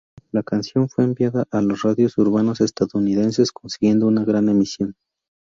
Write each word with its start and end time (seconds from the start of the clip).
La 0.31 0.41
canción 0.41 0.89
fue 0.89 1.03
enviada 1.03 1.45
a 1.51 1.61
las 1.61 1.83
radios 1.83 2.17
urbanas 2.17 2.59
estadounidenses 2.59 3.51
consiguiendo 3.51 4.07
una 4.07 4.23
gran 4.25 4.49
emisión. 4.49 4.95